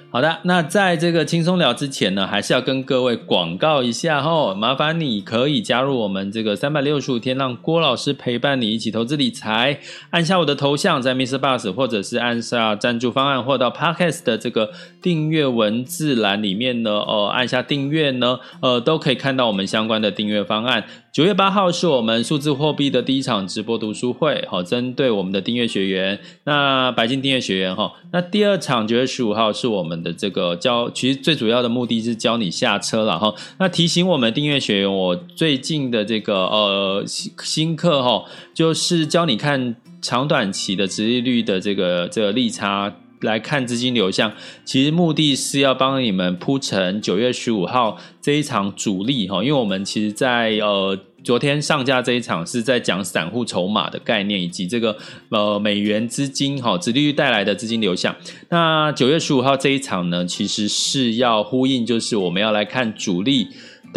[0.09, 9.79] 好的，那在这个轻松聊之前呢，还是要跟各位广告一下哈，麻烦你可以加入我们这个三百六十五天，让郭老师陪伴你一起投资理财。
[10.11, 20.85] 按下我的头像，在 MixerBox，或者是按下赞助方案，或到 Podcast 的这个订阅文字栏里面呢，哦，按下订阅呢，呃，都可以看到我们相关的订阅方案。
[21.17, 42.93] 九月八号是我们数字货币的第一场直播读书会，好，针对我们的订阅学员，那白金订阅学员哈，那第二场九月十五号是我们的这个教，其实最主要的目的是教你下车了哈，那提醒我们订阅学员，我最近的这个呃新新课哈，就是教你看长短期的殖利率的这个这个利差。
[43.21, 44.31] 来看资金流向，
[44.63, 54.97] 其实目的是要帮你们铺成九月十五号这一场主力哈，因为我们其实在呃昨天上架这一场是在讲散户筹码的概念以及这个
[55.29, 58.15] 呃美元资金哈，殖利率带来的资金流向。
[58.49, 63.47] 那九月十五号这一场呢，其实是要呼应，就是我们要来看主力。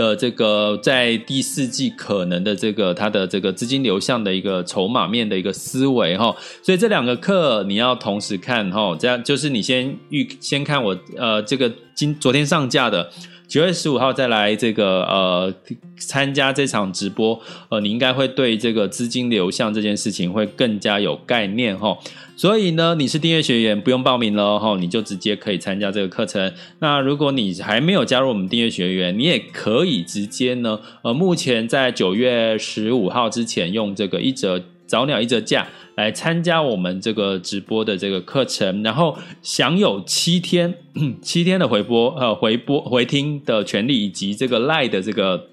[0.00, 13.10] 的这个在第四季可能的这个它的这个资金流向的一个筹码面的一个思维哈，所以这两个课你要同时看哈，这样就是你先预先看我呃这个今昨天上架的。
[13.50, 15.52] 九月十五号再来这个呃
[15.98, 21.98] 参加这场直播，呃，你应该会对这个资金流向这件事情会更加有概念哈。
[22.36, 26.54] 所以呢，你是订阅学员不用报名了哈，你就直接可以参加这个课程。
[26.78, 34.62] 那如果你还没有加入我们订阅学员，你也可以直接呢，呃，目前在九月十五号之前用这个一折。
[34.90, 40.74] 早鸟一折价来参加我们这个直播的这个课程，然后享有七天
[41.22, 45.46] 七天的回播呃回播回听的权利，以及这个赖的这个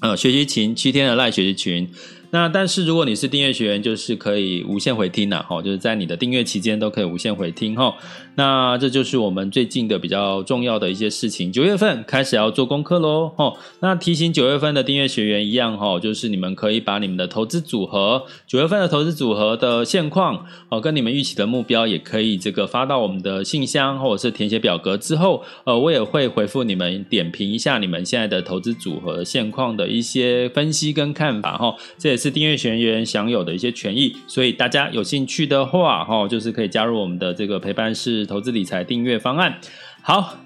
[0.00, 1.86] 呃学习群七天的赖学习群。
[2.32, 7.92] 那但是如果你是订阅学员，就是可以无限回听了哈，就是在你的订阅期间都可以无限回听哈。
[8.36, 11.52] 那这就是我们最近的比较重要的一些事情。
[11.52, 13.52] 九月份开始要做功课喽哈。
[13.80, 31.74] 那提醒九月份的订阅学员一样哈，就是你们可以把你们的投资组合，九月份的投资组合的现况哦，跟你们预期的目标，也可以这个发到我们的信箱，或者是填写表格之后，呃，我也会回复你们点评一下你们现在的投资组合现况的一些分析跟看法哈。
[31.98, 39.58] 这也是订阅学员享有的一些权益，所以大家有兴趣的话，哈，就是可以加入我们的这个陪伴式投资理财订阅方案。
[40.02, 40.36] 好。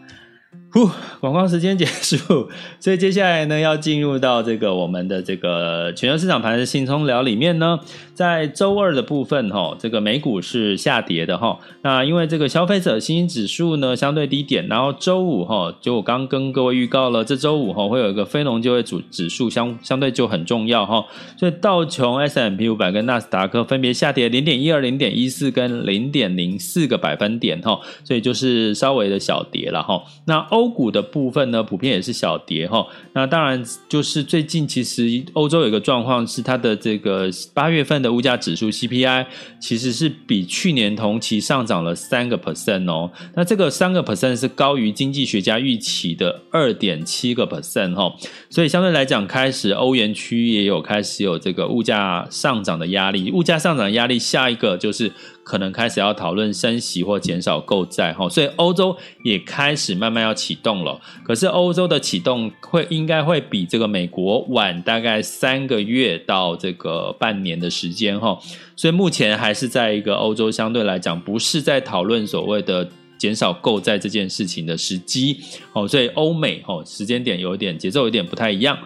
[0.74, 2.48] 呼，广告时间结束，
[2.80, 7.78] 所以接下来呢，要进入到这个我们的这个全球市场盘的轻松聊里面呢，
[8.12, 21.04] 在周二的部分哈，这个美股是下跌的哈，那因为这个消费者信心指数呢相对低点，然后周五哈，就我刚跟各位预告了，这周五哈会有一个非农就业指指数相相对就很重要哈，
[21.38, 30.63] 所以道琼 s m p 五百跟纳斯达克分别下跌零点一二、零点一四跟零点零四个百分点哈，所以就是稍微的小跌了哈，那欧。
[30.64, 32.86] 欧股的部分呢，普遍也是小跌哈。
[33.12, 39.26] 那当然，就是最近其实欧洲有一个状况是，它的这个八月份的物价指数 CPI
[39.60, 43.10] 其实是比去年同期上涨了三个 percent 哦。
[43.34, 48.10] 那这个三个 percent 是高于经济学家预期的二点七个 percent 哈。
[48.48, 53.30] 所以相对来讲，开始欧元区也有开始有这个物价上涨的压力。
[53.30, 55.12] 物价上涨的压力，下一个就是。
[55.44, 60.98] 可能开始要讨论升息或减少购债哈，所以欧洲也开始慢慢要启动了。
[61.22, 68.38] 可是欧洲的启动会应该会比这个美国晚大概三个月到这个半年的时间哈，
[68.74, 75.38] 所以目前还是在一个欧洲相对来讲不是在讨论所谓的减少购债这件事情的时机
[75.72, 78.76] 哦，所以欧美哦时间点有点节奏有点不太一样。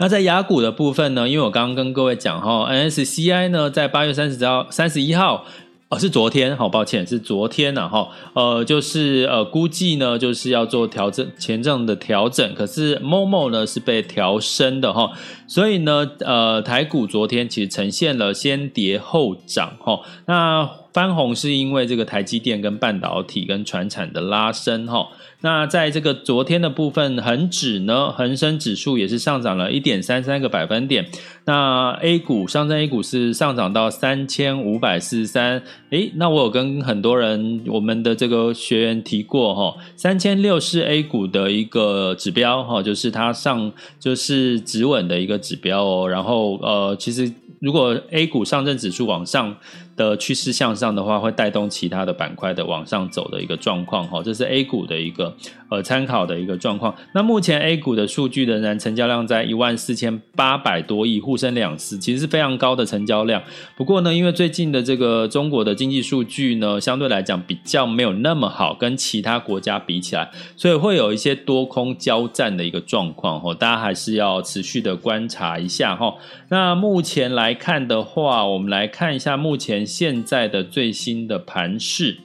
[0.00, 1.28] 那在雅股的部分呢？
[1.28, 5.44] 因为我刚刚跟各位讲哈，NSCI 呢在八月三十号、三十一号，
[5.90, 15.10] 哦是昨天，好抱歉是昨天呐哈，呃就是呃估计呢就是要做调整前阵的调整，可是 Momo 呢是被调升的哈，
[15.46, 20.79] 所以呢呃台股昨天其实呈现了先跌后涨哈，那。
[20.92, 25.08] 翻红是因为这个台积电跟半导体跟船产的拉升哈。
[25.42, 31.06] 那在这个昨天的部分，恒指呢，恒生指数也是上涨了一点三三个百分点。
[31.46, 35.62] 那 A 股上证 A 股是上涨到三千五百四十三。
[35.90, 46.08] 诶，那我有跟很多人，我们的这个学员提过哈，三千六是 A 股的一个指标哈，就是它上就是止稳的一个指标哦。
[46.08, 49.56] 然后呃，其实如果 A 股上证指数往上。
[50.00, 55.36] 的趋势向上的话，会带动其他的板块的往上走的一个状况哈，这是 A 股的一个
[55.68, 56.94] 呃参考的一个状况。
[57.12, 63.42] 那目前 A 股的数据仍然成交量在一万四千八百多亿，沪深两市其实是非常高的成交量。
[63.76, 76.14] 不过呢，因为最近的这个中国的经济数据呢，相对来讲比较没有那么好，跟其他国家比起来，所以会有一些多空交战的一个状况哈，大家还是要持续的观察一下哈。
[76.48, 79.86] 那目前来看的话，我们来看一下目前。
[79.90, 82.18] 现在的最新的盘势，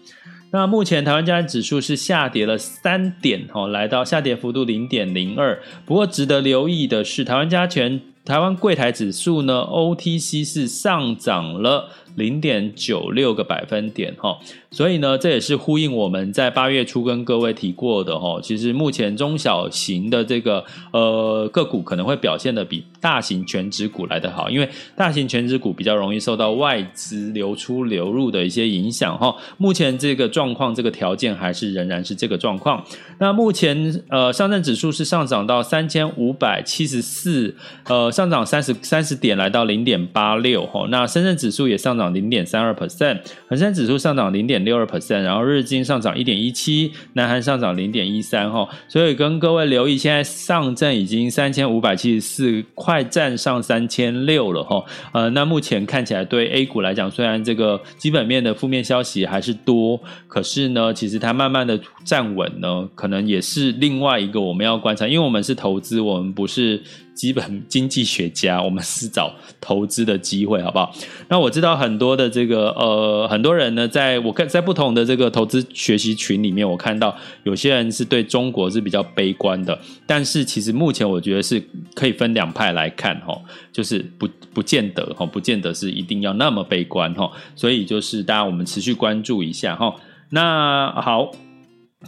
[0.52, 5.60] 那目前台湾加权指数是下跌了三点，哦，来到下跌幅度零点零二。
[5.86, 14.38] 不过值得留意的是，台湾加权、台湾柜台指数呢，OTC 是上涨了零点九六个百分点，哈。
[14.72, 18.40] 所以呢，这也是呼应我们在八月初跟各位提过的哈。
[18.42, 29.34] 其实目前中小型的这个呃个股可能会表现的比大型全值股来得好，因为大型全值股比较容易受到外资流出流入的一些影响哈。
[29.58, 32.84] 目前这个状况，这个条件还是仍然是这个状况。
[33.20, 37.56] 那目前呃上证指数是上涨到三千五百七十四，
[37.86, 40.86] 呃上涨三十三十点，来到零点八六哈。
[40.90, 44.66] 那深圳指数也上涨零点三二 percent，恒生指数上涨零点。
[44.66, 54.84] 六二 percent，然后日经上涨一点一七，南韩上涨零点一三哈，所以跟各位留意，现在上证已经三千五百七十四，快站上三千六了哈。
[55.12, 66.82] 呃，那目前看起来对 A 股来讲，虽然这个基本面的负面消息还是多，可是呢，其实它慢慢的站稳呢，可能也是另外一个我们要观察，因为我们是投资，我们不是。
[67.16, 70.94] 基本经济学家，我们是找投资的机会，好不好？
[71.30, 81.64] 那我知道很多的这个呃，很多人呢，在我看在不同的这个投资学习群里面，我看到有些人是对中国是比较悲观的，但是其实目前我觉得是
[81.94, 83.40] 可以分两派来看哈，
[83.72, 89.96] 就是不不见得哈，不见得是一定要那么悲观哈，所以就是大家我们持续关注一下哈。
[90.32, 91.32] 那好，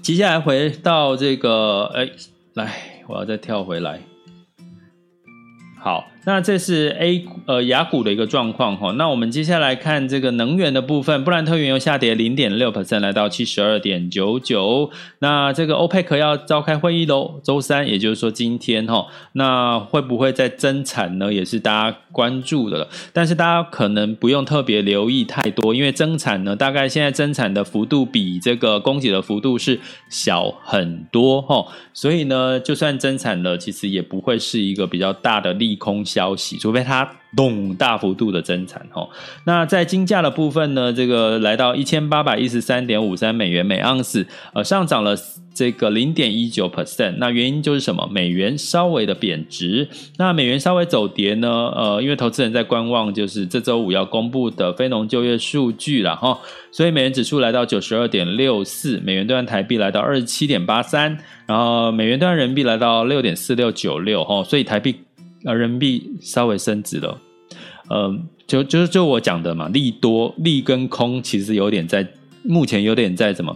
[0.02, 2.10] 接下来回到这个哎，
[2.56, 4.02] 来，我要再跳回来。
[5.80, 8.92] 好，那这是 A 呃雅股的一个状况哈。
[8.98, 14.92] 那我们接下来看这个能源的部分，布兰特原油下跌零点六 percent，来到七十二点九九。
[15.20, 19.08] 那这个 OPEC 要召开会议喽，周三，也就是说今天哈。
[19.32, 21.34] 那会不会再增产呢？
[21.34, 22.90] 也是大家关注的了。
[23.14, 31.66] 但是大家可能不用特别留意太多，因为增产呢，大概现在增产的幅度比这个供给的幅度是小很多哈。
[31.94, 39.08] 所以呢，就算增产了，其实也不会是一个比较大的利空消息，除非它动大幅度的增产哈。
[39.46, 45.16] 那在金价的部分呢，这个来到一千八百一十三点五三美元每盎司，呃，上涨了
[45.54, 47.18] 这个零点一九 percent。
[47.20, 48.10] 那原因就是什么？
[48.12, 49.88] 美元稍微的贬值。
[50.18, 51.72] 那美元稍微走跌呢？
[51.76, 56.40] 呃，因为投资人在观望，就是这周五要公布的非农就业数据了哈。
[56.72, 64.44] 所以美元指数来到九十二点六四，美元兑换台币来到二十七点八三，然后美元兑换人民币来到六点四六九六哈。
[64.44, 64.96] 所以台币。
[65.48, 67.18] 呃，人民币稍微升值了，
[67.90, 72.08] 呃，就就就我讲的嘛，利多利跟空其实有点在。
[72.48, 73.56] 目前有点在怎么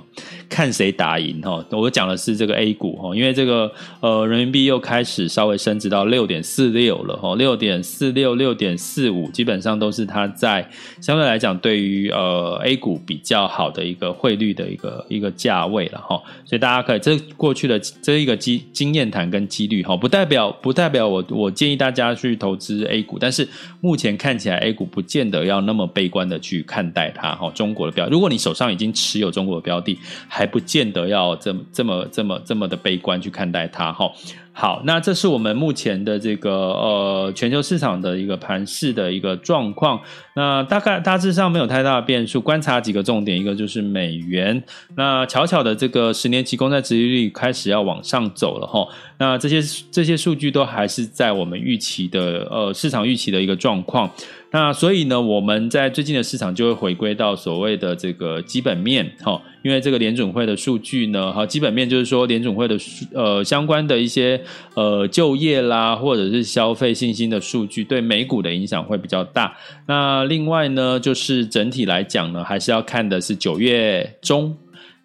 [0.50, 1.66] 看谁打赢哈？
[1.72, 3.72] 我讲的是这个 A 股哈，因为这个
[4.02, 10.70] 呃人民币又开始稍微升值到六点四六了哈，六点四六、六点四五，基本上都是它在
[11.00, 16.22] 相对来讲对于呃 A 股比较好的一个汇率的一个一个价位了哈。
[16.44, 23.48] 所以大家可以这过去的这一个经经验谈跟几率哈，不代表不代表我我建议大家去投资 A 股，但是
[23.80, 27.50] 目前看起来 A 股不见得要那么悲观的去看待它哈。
[27.56, 34.12] 中国的标，如果你手上已经持有中国的标的，还不见得要这么这么这么这么的悲观去看待它哈。
[34.54, 39.98] 好，那这是我们目前的这个呃全球市场的一个盘势的一个状况。
[40.36, 44.62] 那大概大致上没有太大的变数，观察几个重点，一个就是美元。
[44.98, 48.86] 那巧巧的这个十年期公债殖利率开始要往上走了哈。
[49.18, 54.12] 那这些这些数据都还是在我们预期的呃市场预期的一个状况。
[54.54, 62.78] 那所以呢，我们在最近的市场就会回归到所谓的这个基本面，哈，因为这个联准会的数据呢，好，基本面就是说联准会的
[63.14, 64.41] 呃相关的一些
[64.76, 69.56] 呃就业啦，或者是消费信心的数据，对美股的影响会比较大。
[69.88, 74.58] 那另外呢，就是整体来讲呢，还是要看的是九月中。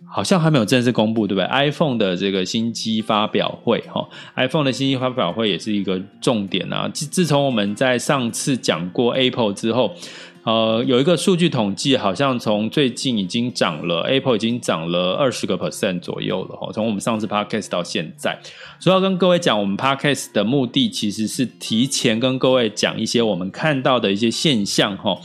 [0.08, 6.88] 好像还没有正式公布，对不对？iPhone 的这个新机发表会，哈，iPhone 的新机发表会也是一个重点啊。
[6.88, 9.94] 自自从我们在上次讲过 Apple 之后，
[10.44, 16.70] 呃，有一个数据统计，好像从最近已经涨了，Apple 已经涨了二十个 percent 左右了，哈。
[16.72, 18.38] 从我们上次 Podcast 到现在，
[18.78, 25.18] 所要跟各位讲，我们 Podcast 的目的其实是提前跟各位讲一些我们看到的一些现象，哈。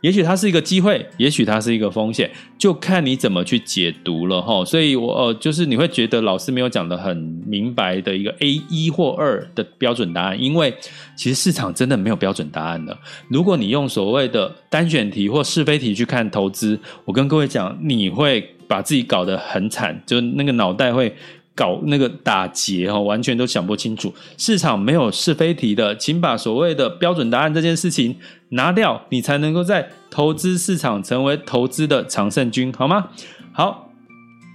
[0.00, 4.64] 也许它是一个机会，也许它是一个风险，就看你怎么去解读了哈。
[4.64, 10.72] 所以我呃，就是你会觉得老师没有讲得很明白的一个 A 一或二的标准答案，因为
[11.16, 12.96] 其实市场真的没有标准答案的。
[13.28, 21.12] 如果你用所谓的单选题或是非题去看投资，我跟各位讲，你会把自己搞得很惨，就那个脑袋会。
[21.58, 24.14] 搞那个打结哈，完全都想不清楚。
[24.36, 28.14] 市场没有是非题的，请把所谓的标准答案这件事情
[28.50, 33.08] 拿掉，你才能够在投资市场成为投资的常胜军，好吗？
[33.52, 33.90] 好，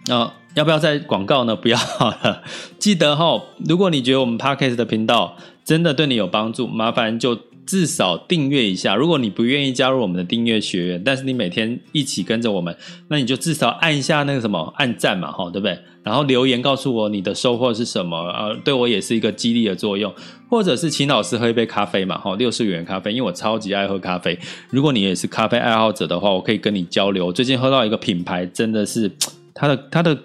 [0.08, 1.54] 那、要不要再广告呢？
[1.54, 2.42] 不要了。
[2.80, 5.36] 记得哈，如果你觉得我们 Podcast 的频道
[5.66, 7.38] 真的对你有帮助，麻烦就。
[7.66, 12.76] 至少订阅一下，如果你不愿意加入我们的订阅学员，但是你每天一起跟着我们，
[13.08, 15.78] 那你就至少按一下那个什么按赞嘛，哈，对不对？
[16.04, 20.14] 然后留言告诉我你的收获是什么，呃，对我也是一个激励的作用，
[20.50, 24.38] 或者是请老师喝一杯咖啡嘛，哈，六十元咖啡，因为我超级爱喝咖啡。
[24.70, 27.32] 如果你也是咖啡爱好者的话，我可以跟你交流。
[27.32, 29.12] 最近喝到一个品牌，真的是
[29.54, 30.18] 它的它的。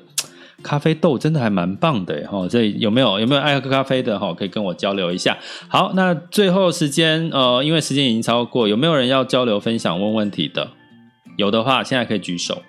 [0.63, 4.35] 咖啡豆真的还蛮棒的哈，这有没有有没有爱喝咖啡的哈？
[4.35, 5.39] 可以跟我交流一下。
[5.69, 10.69] 好，那最后时间呃，因为时间已经超过，有没有人要交流分享问问题的？
[11.37, 12.63] 有的话，现在可以举手。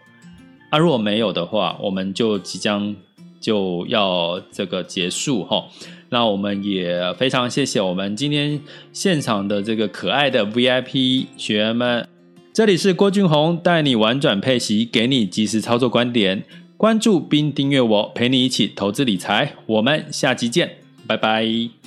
[0.69, 2.95] 啊，如果没有的话，我们就即将
[3.41, 5.65] 就要这个结束哈。
[6.09, 8.61] 那我们也非常谢谢我们今天
[8.93, 12.07] 现场的这个可爱的 VIP 学员们。
[12.53, 16.43] 这里是郭俊宏带你玩转配息，给你即时操作观点。
[16.79, 19.51] 关注并订阅我，陪你一起投资理财。
[19.65, 21.78] 我们下期见，拜拜。